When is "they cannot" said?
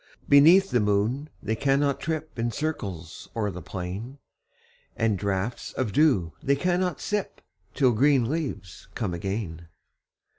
1.43-1.99, 6.41-6.99